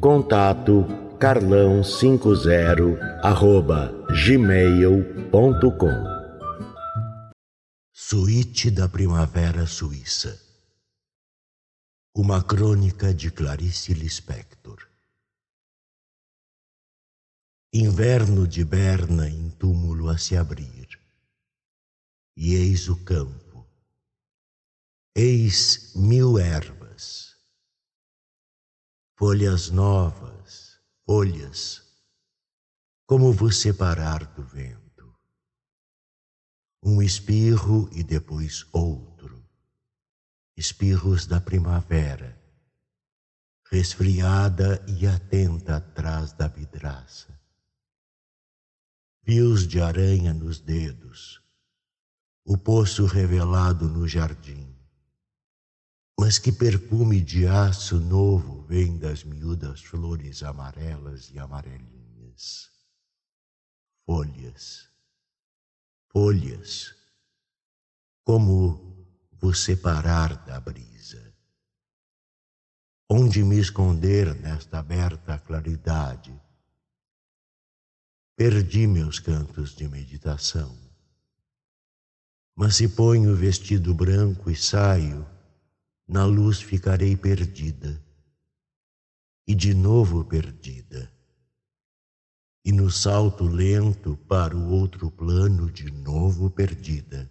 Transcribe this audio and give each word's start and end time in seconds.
Contato 0.00 0.84
carlão50 1.18 3.00
arroba 3.20 3.92
gmail.com 4.12 6.04
Suíte 7.92 8.70
da 8.70 8.88
Primavera 8.88 9.66
Suíça. 9.66 10.40
Uma 12.14 12.40
crônica 12.40 13.12
de 13.12 13.32
Clarice 13.32 13.92
Lispector. 13.92 14.88
Inverno 17.72 18.46
de 18.46 18.64
Berna 18.64 19.28
em 19.28 19.50
túmulo 19.50 20.10
a 20.10 20.16
se 20.16 20.36
abrir. 20.36 20.96
E 22.36 22.54
eis 22.54 22.88
o 22.88 23.04
campo. 23.04 23.66
Eis 25.16 25.92
mil 25.96 26.38
ervas 26.38 27.27
folhas 29.18 29.68
novas, 29.68 30.80
folhas, 31.04 31.82
como 33.04 33.32
vos 33.32 33.56
separar 33.56 34.24
do 34.26 34.44
vento. 34.44 35.12
Um 36.80 37.02
espirro 37.02 37.90
e 37.92 38.04
depois 38.04 38.64
outro, 38.72 39.44
espirros 40.56 41.26
da 41.26 41.40
primavera, 41.40 42.40
resfriada 43.68 44.84
e 44.86 45.04
atenta 45.04 45.78
atrás 45.78 46.32
da 46.32 46.46
vidraça. 46.46 47.36
Fios 49.24 49.66
de 49.66 49.80
aranha 49.80 50.32
nos 50.32 50.60
dedos, 50.60 51.42
o 52.44 52.56
poço 52.56 53.04
revelado 53.04 53.88
no 53.88 54.06
jardim 54.06 54.57
mas 56.20 56.36
que 56.36 56.50
perfume 56.50 57.20
de 57.20 57.46
aço 57.46 58.00
novo 58.00 58.62
vem 58.62 58.98
das 58.98 59.22
miúdas 59.22 59.80
flores 59.80 60.42
amarelas 60.42 61.30
e 61.32 61.38
amarelinhas. 61.38 62.72
Folhas, 64.04 64.90
folhas, 66.08 66.92
como 68.24 69.06
vos 69.30 69.60
separar 69.60 70.44
da 70.44 70.58
brisa? 70.58 71.32
Onde 73.08 73.44
me 73.44 73.58
esconder 73.60 74.34
nesta 74.34 74.80
aberta 74.80 75.38
claridade? 75.38 76.36
Perdi 78.34 78.88
meus 78.88 79.20
cantos 79.20 79.76
de 79.76 79.88
meditação. 79.88 80.76
Mas 82.56 82.74
se 82.74 82.88
ponho 82.88 83.32
o 83.32 83.36
vestido 83.36 83.94
branco 83.94 84.50
e 84.50 84.56
saio, 84.56 85.37
na 86.08 86.24
luz 86.24 86.62
ficarei 86.62 87.14
perdida, 87.14 88.02
e 89.46 89.54
de 89.54 89.74
novo 89.74 90.24
perdida. 90.24 91.12
E 92.64 92.72
no 92.72 92.90
salto 92.90 93.44
lento 93.44 94.16
para 94.28 94.56
o 94.56 94.70
outro 94.70 95.10
plano, 95.10 95.70
de 95.70 95.90
novo 95.90 96.50
perdida. 96.50 97.30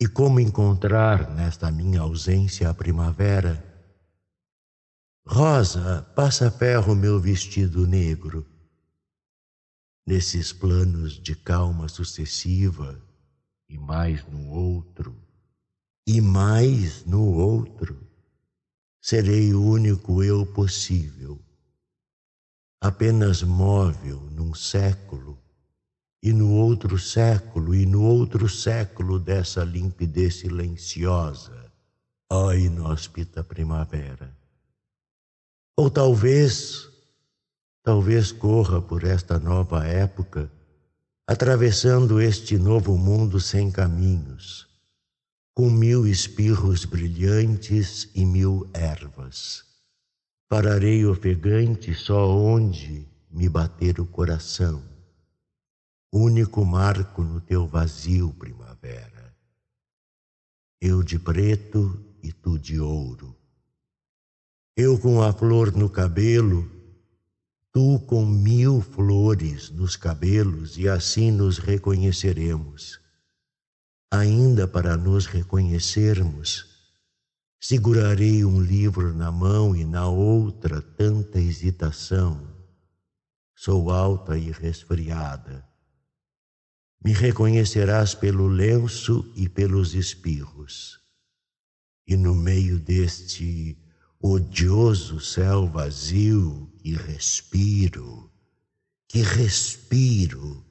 E 0.00 0.06
como 0.06 0.40
encontrar 0.40 1.34
nesta 1.34 1.70
minha 1.70 2.00
ausência 2.00 2.70
a 2.70 2.74
primavera? 2.74 3.66
Rosa, 5.26 6.02
passa 6.14 6.50
ferro 6.50 6.94
meu 6.94 7.20
vestido 7.20 7.86
negro. 7.86 8.46
Nesses 10.06 10.52
planos 10.52 11.20
de 11.20 11.36
calma 11.36 11.88
sucessiva, 11.88 13.00
e 13.68 13.78
mais 13.78 14.24
no 14.26 14.48
outro, 14.48 15.29
e 16.12 16.20
mais 16.20 17.04
no 17.06 17.22
outro, 17.22 17.96
serei 19.00 19.54
o 19.54 19.62
único 19.62 20.24
eu 20.24 20.44
possível, 20.44 21.40
apenas 22.82 23.44
móvel 23.44 24.18
num 24.32 24.52
século, 24.52 25.38
e 26.20 26.32
no 26.32 26.52
outro 26.52 26.98
século, 26.98 27.76
e 27.76 27.86
no 27.86 28.02
outro 28.02 28.48
século 28.48 29.20
dessa 29.20 29.62
limpidez 29.62 30.40
silenciosa, 30.40 31.72
ó 32.28 32.52
inóspita 32.54 33.44
primavera. 33.44 34.36
Ou 35.76 35.88
talvez, 35.88 36.88
talvez 37.84 38.32
corra 38.32 38.82
por 38.82 39.04
esta 39.04 39.38
nova 39.38 39.86
época, 39.86 40.50
atravessando 41.24 42.20
este 42.20 42.58
novo 42.58 42.98
mundo 42.98 43.38
sem 43.38 43.70
caminhos 43.70 44.69
com 45.60 45.68
mil 45.68 46.06
espirros 46.06 46.86
brilhantes 46.86 48.08
e 48.14 48.24
mil 48.24 48.66
ervas. 48.72 49.62
Pararei 50.48 51.04
ofegante 51.04 51.94
só 51.94 52.30
onde 52.30 53.06
me 53.30 53.46
bater 53.46 54.00
o 54.00 54.06
coração, 54.06 54.82
único 56.10 56.64
marco 56.64 57.22
no 57.22 57.42
teu 57.42 57.66
vazio, 57.66 58.32
primavera. 58.38 59.36
Eu 60.80 61.02
de 61.02 61.18
preto 61.18 62.02
e 62.22 62.32
tu 62.32 62.58
de 62.58 62.80
ouro. 62.80 63.36
Eu 64.74 64.98
com 64.98 65.22
a 65.22 65.30
flor 65.30 65.76
no 65.76 65.90
cabelo, 65.90 66.66
tu 67.70 68.00
com 68.06 68.24
mil 68.24 68.80
flores 68.80 69.68
nos 69.68 69.94
cabelos, 69.94 70.78
e 70.78 70.88
assim 70.88 71.30
nos 71.30 71.58
reconheceremos 71.58 72.99
ainda 74.10 74.66
para 74.66 74.96
nos 74.96 75.26
reconhecermos, 75.26 76.66
segurarei 77.60 78.44
um 78.44 78.60
livro 78.60 79.14
na 79.14 79.30
mão 79.30 79.76
e 79.76 79.84
na 79.84 80.08
outra 80.08 80.82
tanta 80.82 81.38
hesitação. 81.38 82.50
Sou 83.54 83.90
alta 83.90 84.36
e 84.36 84.50
resfriada. 84.50 85.64
Me 87.04 87.12
reconhecerás 87.12 88.14
pelo 88.14 88.48
lenço 88.48 89.32
e 89.36 89.48
pelos 89.48 89.94
espirros. 89.94 90.98
E 92.06 92.16
no 92.16 92.34
meio 92.34 92.80
deste 92.80 93.78
odioso 94.20 95.20
céu 95.20 95.66
vazio 95.68 96.70
que 96.78 96.94
respiro, 96.94 98.30
que 99.06 99.22
respiro, 99.22 100.64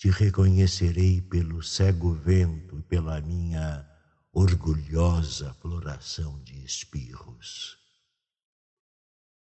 te 0.00 0.08
reconhecerei 0.08 1.20
pelo 1.20 1.62
cego 1.62 2.14
vento 2.14 2.78
e 2.78 2.82
pela 2.82 3.20
minha 3.20 3.86
orgulhosa 4.32 5.52
floração 5.60 6.42
de 6.42 6.64
espirros. 6.64 7.76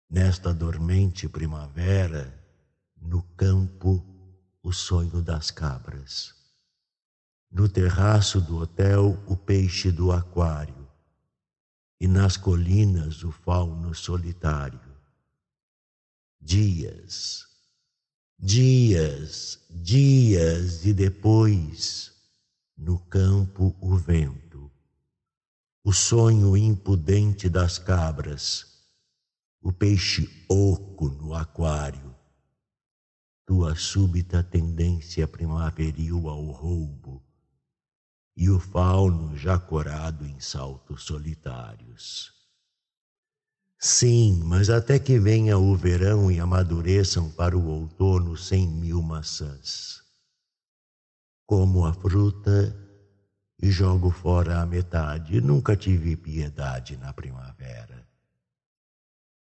Nesta 0.09 0.53
dormente 0.53 1.29
primavera, 1.29 2.37
no 3.01 3.23
campo, 3.37 4.05
o 4.61 4.73
sonho 4.73 5.21
das 5.21 5.51
cabras. 5.51 6.35
No 7.49 7.69
terraço 7.69 8.41
do 8.41 8.57
hotel, 8.57 9.23
o 9.27 9.37
peixe 9.37 9.89
do 9.89 10.11
aquário. 10.11 10.85
E 11.97 12.09
nas 12.09 12.35
colinas, 12.35 13.23
o 13.23 13.31
fauno 13.31 13.95
solitário. 13.95 14.81
Dias, 16.41 17.50
Dias, 18.43 19.59
dias 19.69 20.83
e 20.83 20.93
depois, 20.95 22.11
no 22.75 22.97
campo 22.97 23.75
o 23.79 23.95
vento, 23.95 24.71
o 25.83 25.93
sonho 25.93 26.57
impudente 26.57 27.47
das 27.47 27.77
cabras, 27.77 28.65
o 29.61 29.71
peixe 29.71 30.27
oco 30.49 31.07
no 31.07 31.35
aquário, 31.35 32.15
tua 33.45 33.75
súbita 33.75 34.41
tendência 34.41 35.27
primaveril 35.27 36.27
ao 36.27 36.49
roubo. 36.49 37.23
E 38.35 38.49
o 38.49 38.59
fauno 38.59 39.37
já 39.37 39.59
corado 39.59 40.25
em 40.25 40.39
saltos 40.39 41.03
solitários. 41.03 42.40
Sim, 43.83 44.43
mas 44.43 44.69
até 44.69 44.99
que 44.99 45.17
venha 45.17 45.57
o 45.57 45.75
verão 45.75 46.31
e 46.31 46.39
amadureçam 46.39 47.31
para 47.31 47.57
o 47.57 47.65
outono 47.65 48.37
cem 48.37 48.67
mil 48.67 49.01
maçãs. 49.01 50.03
Como 51.47 51.83
a 51.83 51.91
fruta 51.91 52.77
e 53.59 53.71
jogo 53.71 54.11
fora 54.11 54.61
a 54.61 54.67
metade, 54.67 55.41
nunca 55.41 55.75
tive 55.75 56.15
piedade 56.15 56.95
na 56.95 57.11
primavera. 57.11 58.07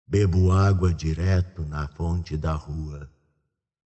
Bebo 0.08 0.52
água 0.52 0.92
direto 0.92 1.64
na 1.64 1.88
fonte 1.88 2.36
da 2.36 2.54
rua, 2.54 3.08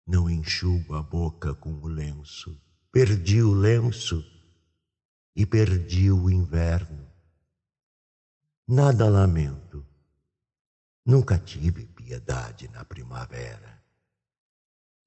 não 0.06 0.30
enxugo 0.30 0.94
a 0.94 1.02
boca 1.02 1.56
com 1.56 1.74
o 1.82 1.88
lenço. 1.88 2.56
Perdi 2.92 3.42
o 3.42 3.56
lenço 3.56 4.24
e 5.36 5.48
perdi 5.48 6.12
o 6.12 6.30
inverno. 6.30 7.08
Nada 8.68 9.10
lamento. 9.10 9.87
Nunca 11.08 11.40
tive 11.40 11.86
piedade 11.86 12.68
na 12.68 12.84
primavera. 12.84 13.82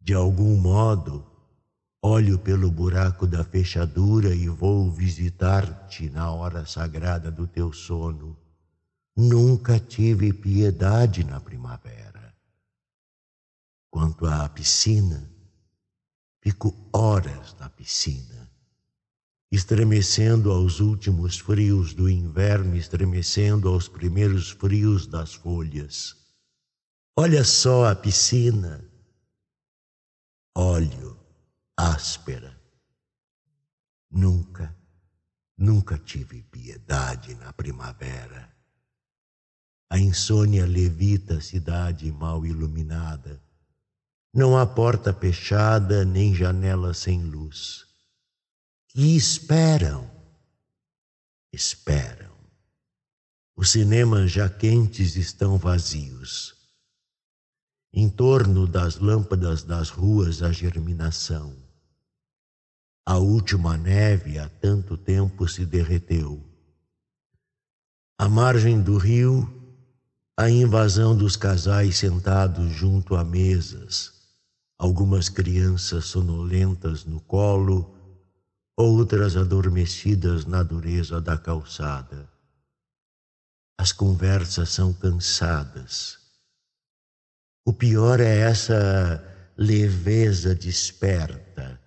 De 0.00 0.14
algum 0.14 0.56
modo, 0.56 1.30
olho 2.00 2.38
pelo 2.38 2.70
buraco 2.70 3.26
da 3.26 3.44
fechadura 3.44 4.34
e 4.34 4.48
vou 4.48 4.90
visitar-te 4.90 6.08
na 6.08 6.32
hora 6.32 6.64
sagrada 6.64 7.30
do 7.30 7.46
teu 7.46 7.70
sono. 7.70 8.34
Nunca 9.14 9.78
tive 9.78 10.32
piedade 10.32 11.22
na 11.22 11.38
primavera. 11.38 12.34
Quanto 13.90 14.24
à 14.24 14.48
piscina, 14.48 15.30
fico 16.40 16.74
horas 16.94 17.54
na 17.60 17.68
piscina 17.68 18.49
estremecendo 19.50 20.52
aos 20.52 20.78
últimos 20.78 21.40
frios 21.40 21.92
do 21.92 22.08
inverno, 22.08 22.76
estremecendo 22.76 23.68
aos 23.68 23.88
primeiros 23.88 24.50
frios 24.50 25.08
das 25.08 25.34
folhas. 25.34 26.16
Olha 27.16 27.42
só 27.42 27.90
a 27.90 27.96
piscina. 27.96 28.84
Óleo, 30.56 31.18
áspera. 31.76 32.56
Nunca, 34.08 34.76
nunca 35.58 35.98
tive 35.98 36.42
piedade 36.44 37.34
na 37.34 37.52
primavera. 37.52 38.48
A 39.90 39.98
insônia 39.98 40.64
levita 40.64 41.38
a 41.38 41.40
cidade 41.40 42.10
mal 42.12 42.46
iluminada. 42.46 43.42
Não 44.32 44.56
há 44.56 44.64
porta 44.64 45.12
fechada, 45.12 46.04
nem 46.04 46.32
janela 46.32 46.94
sem 46.94 47.24
luz 47.24 47.89
e 48.94 49.16
esperam, 49.16 50.10
esperam. 51.52 52.30
Os 53.56 53.70
cinemas 53.70 54.30
já 54.30 54.48
quentes 54.48 55.16
estão 55.16 55.58
vazios. 55.58 56.54
Em 57.92 58.08
torno 58.08 58.66
das 58.66 58.96
lâmpadas 58.96 59.62
das 59.62 59.90
ruas 59.90 60.42
a 60.42 60.50
germinação. 60.50 61.54
A 63.04 63.18
última 63.18 63.76
neve 63.76 64.38
há 64.38 64.48
tanto 64.48 64.96
tempo 64.96 65.46
se 65.48 65.66
derreteu. 65.66 66.44
À 68.18 68.28
margem 68.28 68.80
do 68.80 68.96
rio, 68.96 69.48
a 70.36 70.48
invasão 70.48 71.16
dos 71.16 71.36
casais 71.36 71.98
sentados 71.98 72.72
junto 72.72 73.14
a 73.14 73.24
mesas, 73.24 74.12
algumas 74.78 75.28
crianças 75.28 76.06
sonolentas 76.06 77.04
no 77.04 77.20
colo 77.20 77.99
outras 78.76 79.36
adormecidas 79.36 80.44
na 80.44 80.62
dureza 80.62 81.20
da 81.20 81.36
calçada. 81.36 82.30
As 83.78 83.92
conversas 83.92 84.70
são 84.70 84.92
cansadas. 84.92 86.18
O 87.64 87.72
pior 87.72 88.20
é 88.20 88.38
essa 88.38 89.52
leveza 89.56 90.54
desperta, 90.54 91.80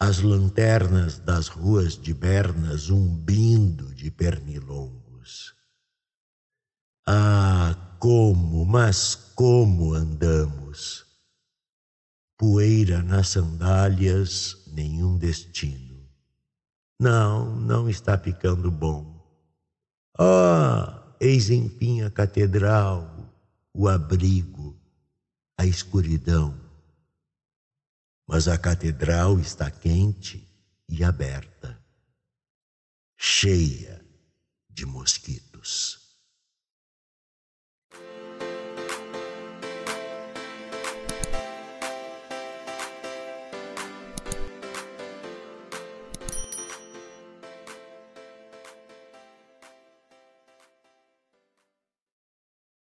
as 0.00 0.20
lanternas 0.20 1.18
das 1.18 1.48
ruas 1.48 1.96
de 1.96 2.12
Berna 2.12 2.76
zumbindo 2.76 3.94
de 3.94 4.10
pernilongos. 4.10 5.54
Ah, 7.06 7.96
como, 7.98 8.64
mas 8.64 9.14
como 9.34 9.94
andamos! 9.94 11.06
Poeira 12.36 13.02
nas 13.02 13.30
sandálias, 13.30 14.62
nenhum 14.68 15.16
destino. 15.16 15.87
Não, 17.00 17.54
não 17.54 17.88
está 17.88 18.18
ficando 18.18 18.70
bom. 18.70 19.18
Ah, 20.18 21.14
eis 21.20 21.48
enfim 21.48 22.02
a 22.02 22.10
catedral, 22.10 23.32
o 23.72 23.86
abrigo, 23.86 24.76
a 25.56 25.64
escuridão. 25.64 26.58
Mas 28.26 28.48
a 28.48 28.58
catedral 28.58 29.38
está 29.38 29.70
quente 29.70 30.46
e 30.88 31.04
aberta, 31.04 31.80
cheia 33.16 34.04
de 34.68 34.84
mosquitos. 34.84 36.07